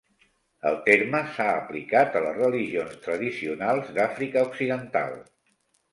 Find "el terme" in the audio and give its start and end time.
0.69-1.19